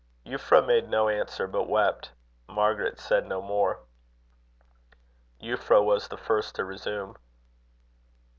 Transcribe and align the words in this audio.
Euphra 0.25 0.65
made 0.65 0.89
no 0.89 1.09
answer, 1.09 1.45
but 1.45 1.69
wept, 1.69 2.09
Margaret 2.49 2.97
said 2.97 3.27
no 3.27 3.39
more. 3.39 3.81
Euphra 5.39 5.85
was 5.85 6.07
the 6.07 6.17
first 6.17 6.55
to 6.55 6.63
resume. 6.65 7.15